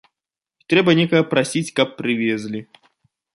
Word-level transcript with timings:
І 0.63 0.71
трэба 0.73 0.95
некага 0.99 1.27
прасіць, 1.33 1.73
каб 1.81 1.93
прывезлі. 2.01 2.65